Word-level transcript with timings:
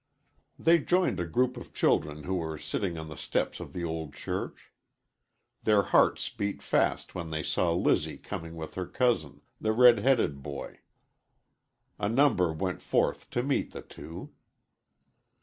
They 0.57 0.79
joined 0.79 1.19
a 1.19 1.27
group 1.27 1.57
of 1.57 1.75
children 1.75 2.23
who 2.23 2.33
were 2.37 2.57
sitting 2.57 2.97
on 2.97 3.07
the 3.07 3.15
steps 3.15 3.59
of 3.59 3.71
the 3.71 3.83
old 3.83 4.15
church. 4.15 4.71
Their 5.61 5.83
hearts 5.83 6.27
beat 6.27 6.63
fast 6.63 7.13
when 7.13 7.29
they 7.29 7.43
saw 7.43 7.71
Lizzie 7.71 8.17
coming 8.17 8.55
with 8.55 8.73
her 8.73 8.87
cousin, 8.87 9.41
the 9.59 9.73
red 9.73 9.99
headed 9.99 10.41
boy. 10.41 10.79
A 11.99 12.09
number 12.09 12.51
went 12.51 12.81
forth 12.81 13.29
to 13.29 13.43
meet 13.43 13.73
the 13.73 13.83
two. 13.83 14.31